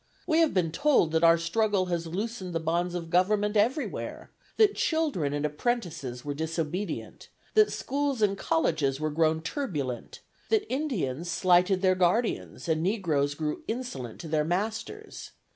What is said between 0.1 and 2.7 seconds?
We have been told that our struggle has loosened the